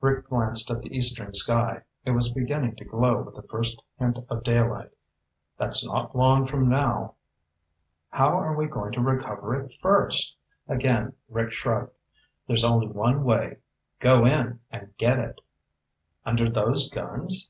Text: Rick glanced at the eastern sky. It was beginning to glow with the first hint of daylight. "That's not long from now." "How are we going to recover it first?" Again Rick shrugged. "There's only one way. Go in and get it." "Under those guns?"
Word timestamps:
Rick 0.00 0.26
glanced 0.26 0.68
at 0.68 0.82
the 0.82 0.92
eastern 0.96 1.32
sky. 1.32 1.80
It 2.04 2.10
was 2.10 2.32
beginning 2.34 2.74
to 2.74 2.84
glow 2.84 3.22
with 3.22 3.36
the 3.36 3.46
first 3.46 3.80
hint 4.00 4.18
of 4.28 4.42
daylight. 4.42 4.90
"That's 5.58 5.86
not 5.86 6.16
long 6.16 6.44
from 6.44 6.68
now." 6.68 7.14
"How 8.10 8.30
are 8.36 8.56
we 8.56 8.66
going 8.66 8.90
to 8.94 9.00
recover 9.00 9.54
it 9.54 9.70
first?" 9.80 10.36
Again 10.66 11.12
Rick 11.28 11.52
shrugged. 11.52 11.92
"There's 12.48 12.64
only 12.64 12.88
one 12.88 13.22
way. 13.22 13.58
Go 14.00 14.24
in 14.26 14.58
and 14.72 14.92
get 14.96 15.20
it." 15.20 15.40
"Under 16.24 16.50
those 16.50 16.90
guns?" 16.90 17.48